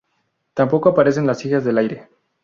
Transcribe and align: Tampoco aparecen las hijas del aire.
Tampoco 0.55 0.89
aparecen 0.89 1.27
las 1.27 1.45
hijas 1.45 1.63
del 1.63 1.77
aire. 1.77 2.09